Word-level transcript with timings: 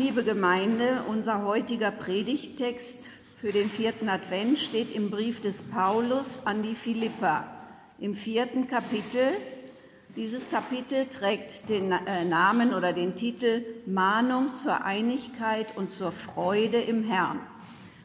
Liebe 0.00 0.24
Gemeinde, 0.24 1.04
unser 1.08 1.44
heutiger 1.44 1.90
Predigttext 1.90 3.06
für 3.38 3.52
den 3.52 3.68
vierten 3.68 4.08
Advent 4.08 4.58
steht 4.58 4.96
im 4.96 5.10
Brief 5.10 5.42
des 5.42 5.60
Paulus 5.60 6.46
an 6.46 6.62
die 6.62 6.74
Philippa 6.74 7.44
im 7.98 8.14
vierten 8.14 8.66
Kapitel. 8.66 9.36
Dieses 10.16 10.50
Kapitel 10.50 11.04
trägt 11.04 11.68
den 11.68 11.92
äh, 11.92 12.24
Namen 12.24 12.72
oder 12.72 12.94
den 12.94 13.14
Titel 13.14 13.62
Mahnung 13.84 14.56
zur 14.56 14.86
Einigkeit 14.86 15.76
und 15.76 15.92
zur 15.92 16.12
Freude 16.12 16.80
im 16.80 17.04
Herrn. 17.04 17.38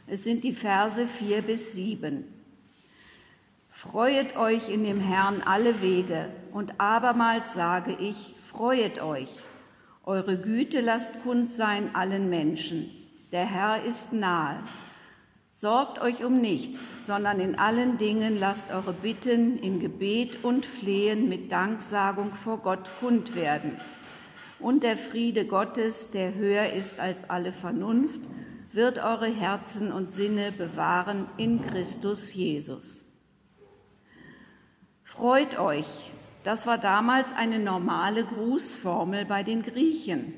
Es 0.05 0.25
sind 0.25 0.43
die 0.43 0.53
Verse 0.53 1.07
vier 1.07 1.43
bis 1.43 1.75
sieben. 1.75 2.25
Freuet 3.71 4.35
euch 4.35 4.67
in 4.67 4.83
dem 4.83 4.99
Herrn 4.99 5.41
alle 5.45 5.81
Wege 5.81 6.29
und 6.51 6.73
abermals 6.77 7.53
sage 7.53 7.95
ich, 7.97 8.35
freuet 8.51 9.01
euch. 9.01 9.29
Eure 10.07 10.37
Güte 10.37 10.81
lasst 10.81 11.23
kund 11.23 11.51
sein 11.51 11.95
allen 11.95 12.29
Menschen. 12.29 12.91
Der 13.31 13.45
Herr 13.47 13.83
ist 13.83 14.13
nahe. 14.13 14.59
Sorgt 15.51 15.99
euch 15.99 16.23
um 16.23 16.39
nichts, 16.39 17.07
sondern 17.07 17.39
in 17.39 17.57
allen 17.57 17.97
Dingen 17.97 18.39
lasst 18.39 18.71
eure 18.71 18.93
Bitten 18.93 19.57
in 19.57 19.79
Gebet 19.79 20.43
und 20.43 20.67
Flehen 20.67 21.27
mit 21.27 21.51
Danksagung 21.51 22.35
vor 22.35 22.59
Gott 22.59 22.87
kund 22.99 23.35
werden. 23.35 23.79
Und 24.59 24.83
der 24.83 24.95
Friede 24.95 25.47
Gottes, 25.47 26.11
der 26.11 26.35
höher 26.35 26.71
ist 26.71 26.99
als 26.99 27.27
alle 27.31 27.51
Vernunft, 27.51 28.19
wird 28.73 28.99
eure 28.99 29.33
Herzen 29.33 29.91
und 29.91 30.11
Sinne 30.11 30.51
bewahren 30.51 31.25
in 31.37 31.65
Christus 31.65 32.31
Jesus. 32.31 33.05
Freut 35.03 35.57
euch, 35.57 36.11
das 36.45 36.67
war 36.67 36.77
damals 36.77 37.33
eine 37.33 37.57
normale 37.57 38.23
Grußformel 38.23 39.25
bei 39.25 39.41
den 39.41 39.63
Griechen. 39.63 40.35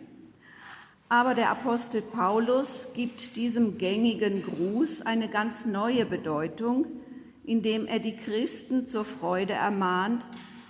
Aber 1.10 1.36
der 1.36 1.52
Apostel 1.52 2.02
Paulus 2.02 2.88
gibt 2.96 3.36
diesem 3.36 3.78
gängigen 3.78 4.42
Gruß 4.44 5.06
eine 5.06 5.28
ganz 5.28 5.66
neue 5.66 6.06
Bedeutung, 6.06 6.86
indem 7.46 7.88
er 7.88 8.00
die 8.00 8.16
Christen 8.16 8.88
zur 8.88 9.04
Freude 9.04 9.54
ermahnt 9.54 10.26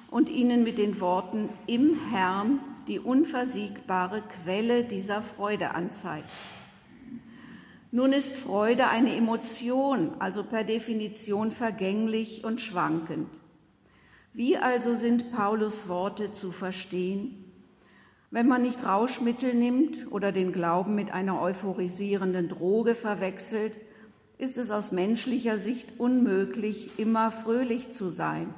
und 0.09 0.29
ihnen 0.29 0.63
mit 0.63 0.79
den 0.79 0.99
Worten 0.99 1.49
im 1.67 1.97
Herrn 2.11 2.59
die 2.87 2.99
unversiegbare 2.99 4.23
Quelle 4.43 4.85
dieser 4.85 5.21
Freude 5.21 5.75
anzeigt. 5.75 6.29
Nun 7.91 8.11
ist 8.11 8.35
Freude 8.35 8.87
eine 8.87 9.15
Emotion, 9.15 10.11
also 10.19 10.43
per 10.43 10.63
Definition 10.63 11.51
vergänglich 11.51 12.43
und 12.43 12.59
schwankend. 12.59 13.29
Wie 14.37 14.55
also 14.55 14.93
sind 14.93 15.31
Paulus 15.31 15.87
Worte 15.87 16.31
zu 16.31 16.51
verstehen? 16.51 17.43
Wenn 18.29 18.47
man 18.47 18.61
nicht 18.61 18.85
Rauschmittel 18.85 19.55
nimmt 19.55 20.11
oder 20.11 20.31
den 20.31 20.51
Glauben 20.51 20.93
mit 20.93 21.09
einer 21.09 21.41
euphorisierenden 21.41 22.47
Droge 22.47 22.93
verwechselt, 22.93 23.79
ist 24.37 24.59
es 24.59 24.69
aus 24.69 24.91
menschlicher 24.91 25.57
Sicht 25.57 25.99
unmöglich, 25.99 26.99
immer 26.99 27.31
fröhlich 27.31 27.93
zu 27.93 28.11
sein. 28.11 28.53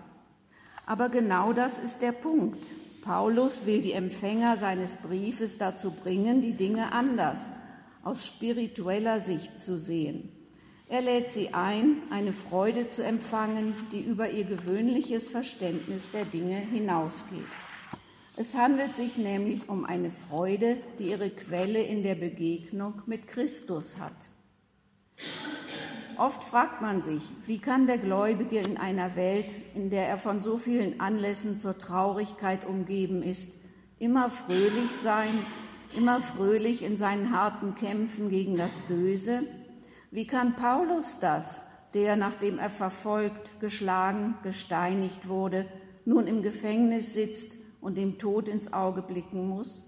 Aber 0.86 1.08
genau 1.08 1.54
das 1.54 1.80
ist 1.80 2.02
der 2.02 2.12
Punkt. 2.12 2.60
Paulus 3.02 3.66
will 3.66 3.82
die 3.82 3.94
Empfänger 3.94 4.58
seines 4.58 4.98
Briefes 4.98 5.60
dazu 5.60 5.92
bringen, 5.92 6.42
die 6.42 6.56
Dinge 6.56 6.92
anders, 6.92 7.54
aus 8.04 8.28
spiritueller 8.28 9.22
Sicht 9.22 9.62
zu 9.62 9.80
sehen. 9.80 10.30
Er 10.92 11.02
lädt 11.02 11.32
sie 11.32 11.54
ein, 11.54 12.02
eine 12.10 12.34
Freude 12.34 12.88
zu 12.88 13.04
empfangen, 13.04 13.76
die 13.92 14.02
über 14.02 14.32
ihr 14.32 14.44
gewöhnliches 14.44 15.30
Verständnis 15.30 16.10
der 16.10 16.26
Dinge 16.26 16.56
hinausgeht. 16.56 17.46
Es 18.36 18.56
handelt 18.56 18.96
sich 18.96 19.20
nämlich 19.20 19.70
um 19.70 19.86
eine 19.86 20.10
Freude, 20.10 20.78
die 20.98 21.12
ihre 21.12 21.30
Quelle 21.30 21.80
in 21.80 22.02
der 22.02 22.16
Begegnung 22.16 23.04
mit 23.06 23.28
Christus 23.28 24.00
hat. 24.00 24.30
Oft 26.18 26.44
fragt 26.44 26.82
man 26.82 27.04
sich, 27.04 27.22
wie 27.46 27.60
kann 27.60 27.86
der 27.86 28.00
Gläubige 28.00 28.58
in 28.58 28.78
einer 28.78 29.16
Welt, 29.16 29.56
in 29.76 29.92
der 29.92 30.08
er 30.08 30.18
von 30.18 30.42
so 30.42 30.58
vielen 30.58 31.00
Anlässen 31.00 31.60
zur 31.60 31.78
Traurigkeit 31.78 32.66
umgeben 32.66 33.22
ist, 33.22 33.58
immer 34.00 34.32
fröhlich 34.32 34.90
sein, 34.90 35.46
immer 35.96 36.20
fröhlich 36.20 36.84
in 36.84 36.98
seinen 36.98 37.32
harten 37.32 37.76
Kämpfen 37.76 38.30
gegen 38.30 38.58
das 38.58 38.80
Böse? 38.80 39.44
Wie 40.12 40.26
kann 40.26 40.56
Paulus 40.56 41.20
das, 41.20 41.64
der, 41.94 42.16
nachdem 42.16 42.58
er 42.58 42.72
verfolgt, 42.72 43.60
geschlagen, 43.60 44.36
gesteinigt 44.42 45.28
wurde, 45.28 45.68
nun 46.04 46.26
im 46.26 46.42
Gefängnis 46.42 47.14
sitzt 47.14 47.60
und 47.80 47.96
dem 47.96 48.18
Tod 48.18 48.48
ins 48.48 48.74
Auge 48.74 49.04
blicken 49.04 49.48
muss? 49.48 49.86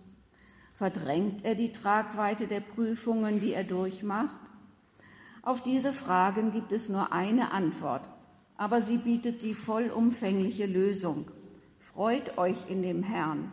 Verdrängt 0.75 1.43
er 1.43 1.55
die 1.55 1.71
Tragweite 1.71 2.47
der 2.47 2.59
Prüfungen, 2.59 3.39
die 3.39 3.53
er 3.53 3.63
durchmacht? 3.63 4.35
Auf 5.41 5.61
diese 5.61 5.91
Fragen 5.91 6.51
gibt 6.51 6.71
es 6.71 6.89
nur 6.89 7.11
eine 7.11 7.51
Antwort, 7.51 8.07
aber 8.57 8.83
sie 8.83 8.97
bietet 8.97 9.41
die 9.41 9.55
vollumfängliche 9.55 10.67
Lösung. 10.67 11.31
Freut 11.79 12.37
euch 12.37 12.69
in 12.69 12.83
dem 12.83 13.01
Herrn. 13.01 13.51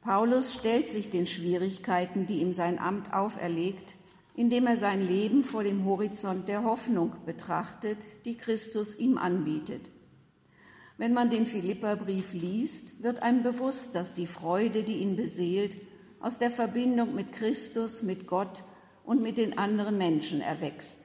Paulus 0.00 0.54
stellt 0.54 0.90
sich 0.90 1.10
den 1.10 1.26
Schwierigkeiten, 1.26 2.26
die 2.26 2.40
ihm 2.40 2.52
sein 2.52 2.78
Amt 2.78 3.12
auferlegt, 3.12 3.94
indem 4.34 4.66
er 4.66 4.76
sein 4.76 5.06
Leben 5.06 5.44
vor 5.44 5.64
dem 5.64 5.84
Horizont 5.84 6.48
der 6.48 6.64
Hoffnung 6.64 7.12
betrachtet, 7.26 8.24
die 8.24 8.36
Christus 8.36 8.98
ihm 8.98 9.18
anbietet. 9.18 9.90
Wenn 10.98 11.12
man 11.12 11.30
den 11.30 11.46
Philipperbrief 11.46 12.32
liest, 12.32 13.02
wird 13.02 13.22
einem 13.22 13.42
bewusst, 13.42 13.94
dass 13.94 14.14
die 14.14 14.26
Freude, 14.26 14.84
die 14.84 14.98
ihn 14.98 15.16
beseelt, 15.16 15.76
aus 16.20 16.38
der 16.38 16.50
Verbindung 16.50 17.14
mit 17.14 17.32
Christus, 17.32 18.02
mit 18.02 18.26
Gott 18.26 18.62
und 19.04 19.22
mit 19.22 19.38
den 19.38 19.58
anderen 19.58 19.98
Menschen 19.98 20.40
erwächst. 20.40 20.98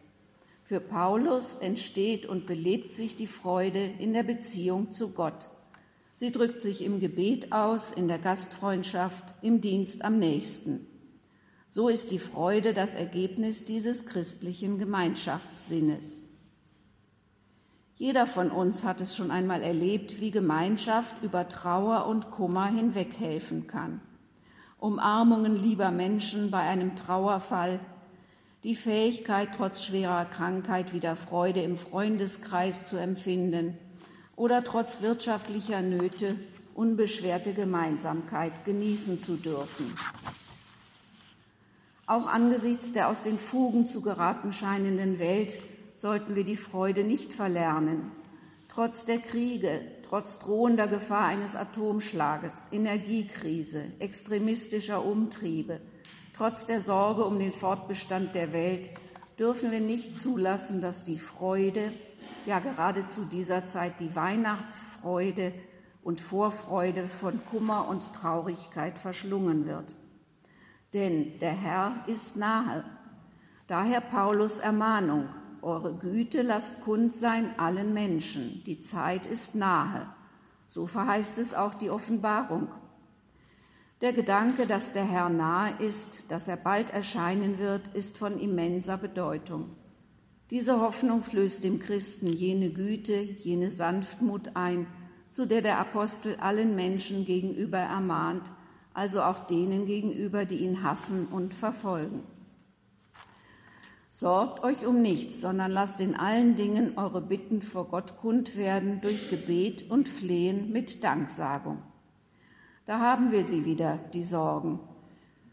Für 0.64 0.80
Paulus 0.80 1.56
entsteht 1.56 2.26
und 2.26 2.46
belebt 2.46 2.94
sich 2.94 3.16
die 3.16 3.28
Freude 3.28 3.80
in 4.00 4.14
der 4.14 4.24
Beziehung 4.24 4.92
zu 4.92 5.10
Gott. 5.10 5.48
Sie 6.16 6.32
drückt 6.32 6.62
sich 6.62 6.84
im 6.84 7.00
Gebet 7.00 7.52
aus, 7.52 7.92
in 7.92 8.08
der 8.08 8.20
Gastfreundschaft, 8.20 9.24
im 9.42 9.62
Dienst 9.62 10.04
am 10.04 10.20
nächsten. 10.20 10.86
So 11.70 11.90
ist 11.90 12.12
die 12.12 12.20
Freude 12.20 12.74
das 12.74 12.96
Ergebnis 12.96 13.66
dieses 13.66 14.06
christlichen 14.06 14.80
Gemeinschaftssinnes. 14.80 16.24
Jeder 17.96 18.26
von 18.26 18.52
uns 18.52 18.84
hat 18.84 19.02
es 19.02 19.16
schon 19.16 19.32
einmal 19.32 19.64
erlebt, 19.64 20.22
wie 20.22 20.32
Gemeinschaft 20.32 21.16
über 21.24 21.50
Trauer 21.50 22.06
und 22.06 22.32
Kummer 22.32 22.68
hinweghelfen 22.68 23.68
kann. 23.68 24.02
Umarmungen 24.80 25.56
lieber 25.56 25.92
Menschen 25.92 26.52
bei 26.52 26.60
einem 26.60 26.96
Trauerfall, 26.96 27.80
die 28.64 28.76
Fähigkeit, 28.76 29.50
trotz 29.58 29.84
schwerer 29.84 30.26
Krankheit 30.26 30.94
wieder 30.94 31.16
Freude 31.16 31.62
im 31.62 31.78
Freundeskreis 31.78 32.86
zu 32.86 32.98
empfinden 32.98 33.78
oder 34.36 34.64
trotz 34.64 35.02
wirtschaftlicher 35.02 35.82
Nöte 35.82 36.36
unbeschwerte 36.76 37.54
Gemeinsamkeit 37.54 38.64
genießen 38.64 39.20
zu 39.20 39.36
dürfen. 39.36 39.96
Auch 42.10 42.28
angesichts 42.28 42.94
der 42.94 43.10
aus 43.10 43.24
den 43.24 43.38
Fugen 43.38 43.90
zu 43.90 44.00
geraten 44.00 44.54
scheinenden 44.54 45.20
Welt 45.20 45.58
sollten 45.94 46.36
wir 46.36 46.46
die 46.46 46.56
Freude 46.56 47.04
nicht 47.04 47.34
verlernen. 47.34 48.14
Trotz 48.70 49.04
der 49.04 49.18
Kriege, 49.18 49.82
trotz 50.08 50.40
drohender 50.40 50.88
Gefahr 50.88 51.26
eines 51.26 51.58
Atomschlages, 51.58 52.68
Energiekrise, 52.72 53.84
extremistischer 54.00 55.06
Umtriebe, 55.06 55.82
trotz 56.32 56.66
der 56.66 56.80
Sorge 56.80 57.26
um 57.26 57.40
den 57.40 57.52
Fortbestand 57.52 58.36
der 58.36 58.54
Welt, 58.54 58.90
dürfen 59.38 59.72
wir 59.72 59.82
nicht 59.82 60.16
zulassen, 60.16 60.80
dass 60.80 61.04
die 61.04 61.18
Freude, 61.18 61.92
ja 62.46 62.60
gerade 62.60 63.10
zu 63.10 63.26
dieser 63.26 63.66
Zeit 63.66 64.00
die 64.00 64.16
Weihnachtsfreude 64.16 65.52
und 66.06 66.22
Vorfreude 66.22 67.10
von 67.10 67.42
Kummer 67.52 67.90
und 67.90 68.14
Traurigkeit 68.14 68.98
verschlungen 68.98 69.68
wird 69.68 69.94
denn 70.98 71.38
der 71.38 71.52
Herr 71.52 72.04
ist 72.08 72.38
nahe. 72.38 72.84
Daher 73.68 74.02
Paulus 74.02 74.58
Ermahnung, 74.58 75.30
eure 75.62 75.94
Güte 75.94 76.42
lasst 76.42 76.82
kund 76.82 77.14
sein 77.14 77.54
allen 77.60 77.94
Menschen, 77.94 78.64
die 78.66 78.80
Zeit 78.80 79.28
ist 79.28 79.54
nahe. 79.54 80.08
So 80.66 80.88
verheißt 80.88 81.38
es 81.38 81.54
auch 81.54 81.76
die 81.76 81.92
Offenbarung. 81.92 82.70
Der 84.02 84.12
Gedanke, 84.12 84.66
dass 84.66 84.92
der 84.92 85.04
Herr 85.04 85.30
nahe 85.30 85.72
ist, 85.78 86.32
dass 86.32 86.48
er 86.48 86.58
bald 86.58 86.90
erscheinen 86.90 87.60
wird, 87.60 87.90
ist 87.90 88.18
von 88.18 88.40
immenser 88.40 88.98
Bedeutung. 88.98 89.76
Diese 90.50 90.82
Hoffnung 90.82 91.22
flößt 91.22 91.64
dem 91.64 91.78
Christen 91.78 92.26
jene 92.26 92.72
Güte, 92.72 93.22
jene 93.22 93.70
Sanftmut 93.70 94.56
ein, 94.56 94.88
zu 95.30 95.46
der 95.46 95.62
der 95.62 95.78
Apostel 95.78 96.38
allen 96.38 96.76
Menschen 96.76 97.24
gegenüber 97.24 97.78
ermahnt, 97.78 98.52
also 98.98 99.22
auch 99.22 99.42
denen 99.42 99.86
gegenüber, 99.86 100.46
die 100.46 100.56
ihn 100.56 100.82
hassen 100.82 101.28
und 101.28 101.54
verfolgen. 101.54 102.24
Sorgt 104.10 104.64
euch 104.64 104.88
um 104.88 105.04
nichts, 105.04 105.40
sondern 105.40 105.70
lasst 105.70 106.02
in 106.02 106.16
allen 106.16 106.56
Dingen 106.56 106.98
eure 106.98 107.22
Bitten 107.22 107.62
vor 107.62 107.90
Gott 107.90 108.18
kund 108.18 108.58
werden 108.58 109.00
durch 109.02 109.30
Gebet 109.30 109.92
und 109.92 110.10
Flehen 110.10 110.72
mit 110.72 111.04
Danksagung. 111.04 111.78
Da 112.86 113.00
haben 113.00 113.32
wir 113.32 113.44
sie 113.44 113.66
wieder, 113.66 114.00
die 114.16 114.24
Sorgen. 114.24 114.80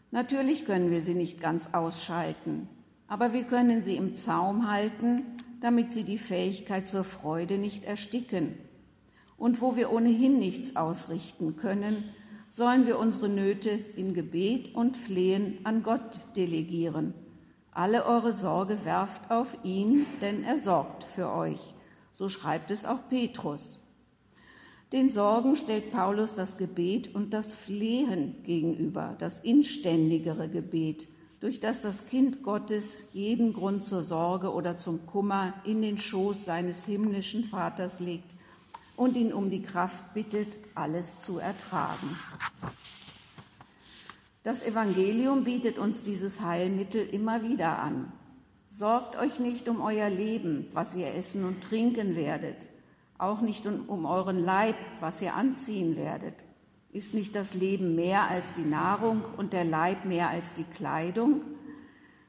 Natürlich 0.09 0.65
können 0.65 0.89
wir 0.89 1.01
sie 1.01 1.13
nicht 1.13 1.39
ganz 1.39 1.75
ausschalten, 1.75 2.67
aber 3.07 3.33
wir 3.33 3.43
können 3.43 3.83
sie 3.83 3.95
im 3.95 4.15
Zaum 4.15 4.71
halten, 4.71 5.21
damit 5.59 5.93
sie 5.93 6.03
die 6.03 6.17
Fähigkeit 6.17 6.87
zur 6.87 7.03
Freude 7.03 7.59
nicht 7.59 7.85
ersticken. 7.85 8.57
Und 9.37 9.61
wo 9.61 9.75
wir 9.75 9.93
ohnehin 9.93 10.39
nichts 10.39 10.75
ausrichten 10.75 11.57
können, 11.57 12.05
sollen 12.55 12.87
wir 12.87 12.99
unsere 12.99 13.27
Nöte 13.27 13.71
in 13.97 14.13
Gebet 14.13 14.73
und 14.75 14.95
Flehen 14.95 15.57
an 15.65 15.83
Gott 15.83 16.21
delegieren. 16.37 17.13
Alle 17.71 18.05
eure 18.05 18.31
Sorge 18.31 18.85
werft 18.85 19.29
auf 19.29 19.57
ihn, 19.65 20.05
denn 20.21 20.41
er 20.45 20.57
sorgt 20.57 21.03
für 21.03 21.33
euch. 21.33 21.73
So 22.13 22.29
schreibt 22.29 22.71
es 22.71 22.85
auch 22.85 23.09
Petrus. 23.09 23.81
Den 24.93 25.09
Sorgen 25.09 25.57
stellt 25.57 25.91
Paulus 25.91 26.35
das 26.35 26.57
Gebet 26.57 27.13
und 27.13 27.33
das 27.33 27.53
Flehen 27.53 28.41
gegenüber, 28.43 29.17
das 29.19 29.39
inständigere 29.39 30.47
Gebet, 30.47 31.09
durch 31.41 31.59
das 31.59 31.81
das 31.81 32.05
Kind 32.05 32.41
Gottes 32.41 33.07
jeden 33.11 33.51
Grund 33.51 33.83
zur 33.83 34.01
Sorge 34.01 34.53
oder 34.53 34.77
zum 34.77 35.05
Kummer 35.05 35.53
in 35.65 35.81
den 35.81 35.97
Schoß 35.97 36.45
seines 36.45 36.85
himmlischen 36.85 37.43
Vaters 37.43 37.99
legt 37.99 38.34
und 38.95 39.15
ihn 39.17 39.33
um 39.33 39.49
die 39.49 39.61
Kraft 39.61 40.13
bittet, 40.13 40.57
alles 40.73 41.19
zu 41.19 41.39
ertragen. 41.39 42.17
Das 44.43 44.61
Evangelium 44.61 45.43
bietet 45.43 45.79
uns 45.79 46.03
dieses 46.03 46.41
Heilmittel 46.41 47.07
immer 47.07 47.41
wieder 47.43 47.79
an. 47.79 48.11
Sorgt 48.67 49.15
euch 49.15 49.39
nicht 49.39 49.67
um 49.69 49.81
euer 49.81 50.09
Leben, 50.09 50.67
was 50.73 50.95
ihr 50.95 51.15
essen 51.15 51.45
und 51.45 51.63
trinken 51.63 52.15
werdet, 52.15 52.67
auch 53.17 53.41
nicht 53.41 53.65
um 53.65 54.05
euren 54.05 54.43
Leib, 54.43 54.75
was 54.99 55.21
ihr 55.21 55.33
anziehen 55.33 55.95
werdet. 55.95 56.35
Ist 56.91 57.13
nicht 57.13 57.35
das 57.35 57.53
Leben 57.53 57.95
mehr 57.95 58.29
als 58.29 58.53
die 58.53 58.65
Nahrung 58.65 59.23
und 59.37 59.53
der 59.53 59.65
Leib 59.65 60.05
mehr 60.05 60.29
als 60.29 60.53
die 60.53 60.63
Kleidung? 60.63 61.41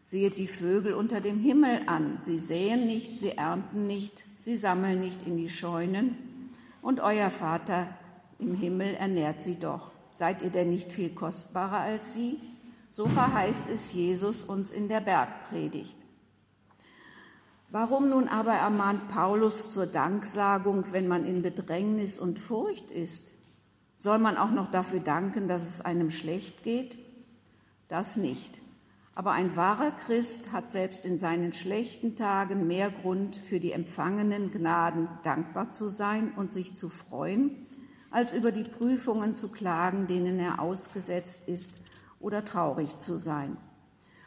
Seht 0.03 0.39
die 0.39 0.49
Vögel 0.49 0.95
unter 0.95 1.21
dem 1.21 1.39
Himmel 1.39 1.83
an. 1.87 2.19
Sie 2.21 2.39
säen 2.39 2.87
nicht, 2.87 3.19
sie 3.19 3.33
ernten 3.33 3.87
nicht, 3.87 4.25
sie 4.39 4.57
sammeln 4.57 5.01
nicht 5.01 5.27
in 5.27 5.37
die 5.37 5.49
Scheunen. 5.49 6.36
Und 6.83 7.01
euer 7.01 7.31
Vater 7.31 7.89
im 8.39 8.55
Himmel 8.55 8.95
ernährt 8.95 9.43
sie 9.43 9.59
doch. 9.59 9.91
Seid 10.13 10.43
ihr 10.43 10.51
denn 10.51 10.71
nicht 10.71 10.93
viel 10.93 11.11
kostbarer 11.11 11.81
als 11.81 12.13
sie? 12.13 12.41
So 12.89 13.07
verheißt 13.07 13.69
es 13.69 13.93
Jesus 13.93 14.43
uns 14.43 14.71
in 14.71 14.89
der 14.89 15.01
Bergpredigt. 15.01 15.97
Warum 17.71 18.09
nun 18.09 18.29
aber 18.29 18.53
ermahnt 18.53 19.09
Paulus 19.09 19.71
zur 19.71 19.87
Danksagung, 19.87 20.85
wenn 20.93 21.09
man 21.09 21.27
in 21.27 21.43
Bedrängnis 21.43 22.19
und 22.19 22.39
Furcht 22.39 22.91
ist? 22.91 23.35
Soll 23.97 24.19
man 24.19 24.37
auch 24.37 24.51
noch 24.51 24.71
dafür 24.71 25.01
danken, 25.01 25.49
dass 25.49 25.65
es 25.65 25.81
einem 25.81 26.11
schlecht 26.11 26.63
geht? 26.63 26.97
Das 27.89 28.17
nicht. 28.17 28.61
Aber 29.17 29.33
ein 29.33 29.57
wahrer 29.57 29.93
Christ 29.93 30.53
hat 30.53 30.71
selbst 30.71 31.07
in 31.07 31.19
seinen 31.19 31.55
schlechten 31.55 32.17
Tagen 32.17 32.67
mehr 32.67 32.91
Grund, 32.91 33.35
für 33.35 33.61
die 33.61 33.73
empfangenen 33.73 34.53
Gnaden 34.53 35.09
dankbar 35.23 35.73
zu 35.73 35.89
sein 35.89 36.33
und 36.37 36.53
sich 36.53 36.77
zu 36.77 36.91
freuen, 36.91 37.67
als 38.11 38.35
über 38.35 38.53
die 38.53 38.65
Prüfungen 38.65 39.35
zu 39.35 39.51
klagen, 39.51 40.07
denen 40.07 40.39
er 40.39 40.61
ausgesetzt 40.61 41.49
ist, 41.49 41.81
oder 42.21 42.45
traurig 42.45 42.99
zu 42.99 43.17
sein. 43.17 43.57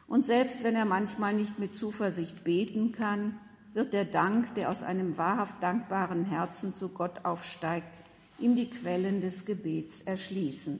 Und 0.07 0.25
selbst 0.25 0.63
wenn 0.63 0.75
er 0.75 0.85
manchmal 0.85 1.35
nicht 1.35 1.59
mit 1.59 1.75
Zuversicht 1.75 2.43
beten 2.43 2.91
kann, 2.91 3.37
wird 3.75 3.93
der 3.93 4.05
Dank, 4.05 4.55
der 4.55 4.71
aus 4.71 4.81
einem 4.81 5.19
wahrhaft 5.19 5.61
dankbaren 5.61 6.25
Herzen 6.25 6.73
zu 6.73 6.89
Gott 6.89 7.25
aufsteigt, 7.25 7.93
ihm 8.39 8.55
die 8.55 8.71
Quellen 8.71 9.21
des 9.21 9.45
Gebets 9.45 10.01
erschließen. 10.01 10.79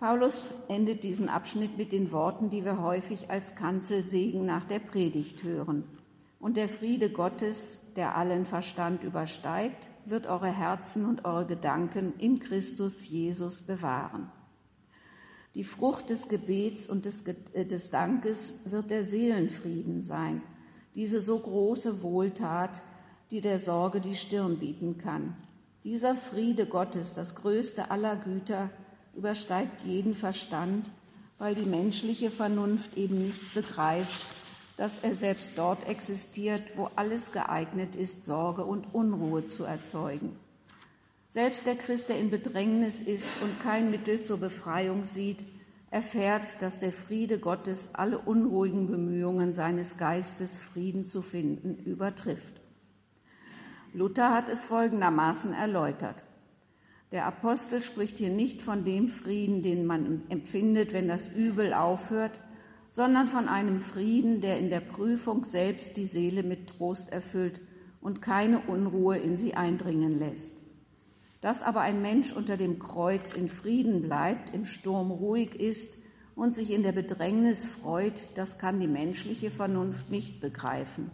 Paulus 0.00 0.48
endet 0.68 1.04
diesen 1.04 1.28
Abschnitt 1.28 1.76
mit 1.76 1.92
den 1.92 2.10
Worten, 2.10 2.48
die 2.48 2.64
wir 2.64 2.80
häufig 2.80 3.28
als 3.28 3.54
Kanzelsegen 3.54 4.46
nach 4.46 4.64
der 4.64 4.78
Predigt 4.78 5.42
hören. 5.42 5.84
Und 6.38 6.56
der 6.56 6.70
Friede 6.70 7.10
Gottes, 7.10 7.80
der 7.96 8.16
allen 8.16 8.46
Verstand 8.46 9.04
übersteigt, 9.04 9.90
wird 10.06 10.26
eure 10.26 10.48
Herzen 10.48 11.04
und 11.04 11.26
eure 11.26 11.44
Gedanken 11.44 12.14
in 12.16 12.40
Christus 12.40 13.06
Jesus 13.10 13.60
bewahren. 13.60 14.32
Die 15.54 15.64
Frucht 15.64 16.08
des 16.08 16.28
Gebets 16.28 16.88
und 16.88 17.04
des, 17.04 17.26
äh, 17.52 17.66
des 17.66 17.90
Dankes 17.90 18.60
wird 18.70 18.90
der 18.90 19.02
Seelenfrieden 19.02 20.00
sein, 20.00 20.40
diese 20.94 21.20
so 21.20 21.38
große 21.38 22.02
Wohltat, 22.02 22.80
die 23.30 23.42
der 23.42 23.58
Sorge 23.58 24.00
die 24.00 24.14
Stirn 24.14 24.56
bieten 24.56 24.96
kann. 24.96 25.36
Dieser 25.84 26.14
Friede 26.14 26.64
Gottes, 26.64 27.12
das 27.12 27.34
größte 27.34 27.90
aller 27.90 28.16
Güter, 28.16 28.70
übersteigt 29.14 29.82
jeden 29.82 30.14
Verstand, 30.14 30.90
weil 31.38 31.54
die 31.54 31.66
menschliche 31.66 32.30
Vernunft 32.30 32.96
eben 32.96 33.22
nicht 33.22 33.54
begreift, 33.54 34.26
dass 34.76 34.98
er 34.98 35.14
selbst 35.14 35.52
dort 35.56 35.86
existiert, 35.88 36.62
wo 36.76 36.90
alles 36.96 37.32
geeignet 37.32 37.96
ist, 37.96 38.24
Sorge 38.24 38.64
und 38.64 38.94
Unruhe 38.94 39.46
zu 39.46 39.64
erzeugen. 39.64 40.36
Selbst 41.28 41.66
der 41.66 41.76
Christ, 41.76 42.08
der 42.08 42.18
in 42.18 42.30
Bedrängnis 42.30 43.00
ist 43.00 43.40
und 43.42 43.60
kein 43.60 43.90
Mittel 43.90 44.20
zur 44.20 44.38
Befreiung 44.38 45.04
sieht, 45.04 45.46
erfährt, 45.90 46.62
dass 46.62 46.78
der 46.78 46.92
Friede 46.92 47.38
Gottes 47.38 47.94
alle 47.94 48.18
unruhigen 48.18 48.86
Bemühungen 48.86 49.54
seines 49.54 49.96
Geistes, 49.96 50.58
Frieden 50.58 51.06
zu 51.06 51.20
finden, 51.20 51.76
übertrifft. 51.84 52.60
Luther 53.92 54.30
hat 54.34 54.48
es 54.48 54.64
folgendermaßen 54.64 55.52
erläutert. 55.52 56.22
Der 57.12 57.26
Apostel 57.26 57.82
spricht 57.82 58.18
hier 58.18 58.30
nicht 58.30 58.62
von 58.62 58.84
dem 58.84 59.08
Frieden, 59.08 59.62
den 59.62 59.84
man 59.84 60.22
empfindet, 60.28 60.92
wenn 60.92 61.08
das 61.08 61.28
Übel 61.28 61.74
aufhört, 61.74 62.40
sondern 62.86 63.26
von 63.26 63.48
einem 63.48 63.80
Frieden, 63.80 64.40
der 64.40 64.58
in 64.58 64.70
der 64.70 64.80
Prüfung 64.80 65.44
selbst 65.44 65.96
die 65.96 66.06
Seele 66.06 66.44
mit 66.44 66.68
Trost 66.68 67.12
erfüllt 67.12 67.60
und 68.00 68.22
keine 68.22 68.60
Unruhe 68.60 69.16
in 69.16 69.38
sie 69.38 69.54
eindringen 69.54 70.18
lässt. 70.18 70.62
Dass 71.40 71.62
aber 71.62 71.80
ein 71.80 72.00
Mensch 72.00 72.32
unter 72.32 72.56
dem 72.56 72.78
Kreuz 72.78 73.32
in 73.32 73.48
Frieden 73.48 74.02
bleibt, 74.02 74.54
im 74.54 74.64
Sturm 74.64 75.10
ruhig 75.10 75.54
ist 75.54 75.98
und 76.36 76.54
sich 76.54 76.70
in 76.72 76.82
der 76.82 76.92
Bedrängnis 76.92 77.66
freut, 77.66 78.28
das 78.36 78.58
kann 78.58 78.78
die 78.78 78.88
menschliche 78.88 79.50
Vernunft 79.50 80.10
nicht 80.10 80.40
begreifen. 80.40 81.10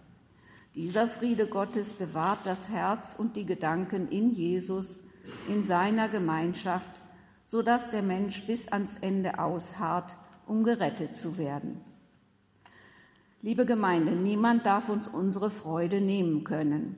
Dieser 0.74 1.08
Friede 1.08 1.46
Gottes 1.46 1.94
bewahrt 1.94 2.40
das 2.44 2.68
Herz 2.68 3.16
und 3.18 3.36
die 3.36 3.46
Gedanken 3.46 4.08
in 4.08 4.30
Jesus, 4.30 5.05
in 5.48 5.64
seiner 5.64 6.08
Gemeinschaft, 6.08 6.90
so 7.44 7.62
dass 7.62 7.90
der 7.90 8.02
Mensch 8.02 8.46
bis 8.46 8.68
ans 8.68 8.96
Ende 9.00 9.38
ausharrt, 9.38 10.16
um 10.46 10.64
gerettet 10.64 11.16
zu 11.16 11.38
werden. 11.38 11.80
Liebe 13.42 13.66
Gemeinde, 13.66 14.12
niemand 14.12 14.66
darf 14.66 14.88
uns 14.88 15.06
unsere 15.06 15.50
Freude 15.50 16.00
nehmen 16.00 16.44
können. 16.44 16.96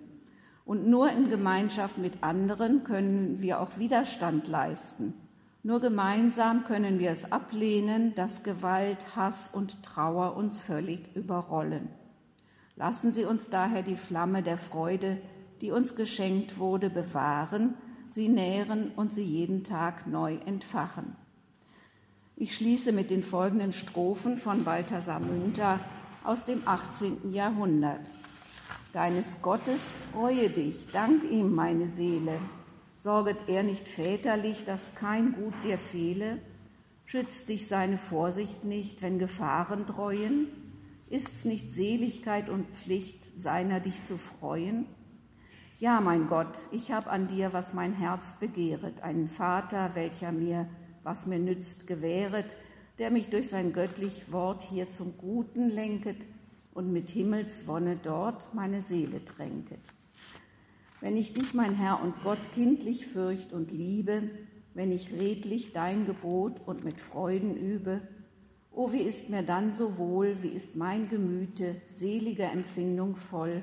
Und 0.64 0.86
nur 0.86 1.10
in 1.10 1.28
Gemeinschaft 1.28 1.98
mit 1.98 2.22
anderen 2.22 2.84
können 2.84 3.40
wir 3.40 3.60
auch 3.60 3.78
Widerstand 3.78 4.48
leisten. 4.48 5.14
Nur 5.62 5.80
gemeinsam 5.80 6.64
können 6.64 6.98
wir 6.98 7.10
es 7.10 7.32
ablehnen, 7.32 8.14
dass 8.14 8.44
Gewalt, 8.44 9.16
Hass 9.16 9.50
und 9.52 9.82
Trauer 9.82 10.36
uns 10.36 10.60
völlig 10.60 11.14
überrollen. 11.16 11.88
Lassen 12.76 13.12
Sie 13.12 13.24
uns 13.24 13.50
daher 13.50 13.82
die 13.82 13.96
Flamme 13.96 14.42
der 14.42 14.56
Freude, 14.56 15.18
die 15.60 15.72
uns 15.72 15.96
geschenkt 15.96 16.58
wurde, 16.58 16.90
bewahren, 16.90 17.74
sie 18.12 18.28
nähren 18.28 18.90
und 18.96 19.12
sie 19.12 19.24
jeden 19.24 19.64
Tag 19.64 20.06
neu 20.06 20.36
entfachen. 20.46 21.16
Ich 22.36 22.54
schließe 22.54 22.92
mit 22.92 23.10
den 23.10 23.22
folgenden 23.22 23.72
Strophen 23.72 24.36
von 24.36 24.64
Balthasar 24.64 25.20
Münter 25.20 25.80
aus 26.24 26.44
dem 26.44 26.62
18. 26.66 27.32
Jahrhundert. 27.32 28.10
Deines 28.92 29.42
Gottes 29.42 29.96
freue 30.12 30.48
dich, 30.48 30.86
dank 30.92 31.24
ihm, 31.30 31.54
meine 31.54 31.88
Seele. 31.88 32.38
Sorget 32.96 33.36
er 33.48 33.62
nicht 33.62 33.88
väterlich, 33.88 34.64
dass 34.64 34.94
kein 34.94 35.32
Gut 35.32 35.54
dir 35.64 35.78
fehle? 35.78 36.38
Schützt 37.06 37.48
dich 37.48 37.66
seine 37.68 37.98
Vorsicht 37.98 38.64
nicht, 38.64 39.02
wenn 39.02 39.18
Gefahren 39.18 39.86
dreuen? 39.86 40.48
Ist's 41.08 41.44
nicht 41.44 41.70
Seligkeit 41.70 42.50
und 42.50 42.68
Pflicht, 42.70 43.38
seiner 43.38 43.80
dich 43.80 44.02
zu 44.02 44.18
freuen? 44.18 44.86
Ja, 45.80 46.00
mein 46.00 46.26
Gott, 46.26 46.58
ich 46.72 46.90
hab 46.90 47.06
an 47.06 47.28
dir, 47.28 47.52
was 47.52 47.72
mein 47.72 47.92
Herz 47.92 48.40
begehret, 48.40 49.04
einen 49.04 49.28
Vater, 49.28 49.92
welcher 49.94 50.32
mir, 50.32 50.68
was 51.04 51.28
mir 51.28 51.38
nützt, 51.38 51.86
gewähret, 51.86 52.56
der 52.98 53.12
mich 53.12 53.28
durch 53.28 53.48
sein 53.48 53.72
göttlich 53.72 54.32
Wort 54.32 54.62
hier 54.62 54.90
zum 54.90 55.16
Guten 55.16 55.68
lenket, 55.70 56.26
und 56.74 56.92
mit 56.92 57.10
Himmelswonne 57.10 57.96
dort 58.02 58.54
meine 58.54 58.82
Seele 58.82 59.24
tränke. 59.24 59.78
Wenn 61.00 61.16
ich 61.16 61.32
dich, 61.32 61.54
mein 61.54 61.74
Herr 61.74 62.02
und 62.02 62.24
Gott, 62.24 62.52
kindlich 62.54 63.06
fürcht 63.06 63.52
und 63.52 63.70
liebe, 63.70 64.30
wenn 64.74 64.90
ich 64.90 65.12
redlich 65.12 65.70
dein 65.70 66.06
Gebot 66.06 66.60
und 66.66 66.84
mit 66.84 66.98
Freuden 66.98 67.56
übe, 67.56 68.00
o 68.72 68.86
oh, 68.86 68.92
wie 68.92 69.02
ist 69.02 69.30
mir 69.30 69.44
dann 69.44 69.72
so 69.72 69.96
wohl, 69.96 70.38
wie 70.42 70.48
ist 70.48 70.74
mein 70.74 71.08
Gemüte 71.08 71.76
seliger 71.88 72.50
Empfindung 72.50 73.14
voll, 73.14 73.62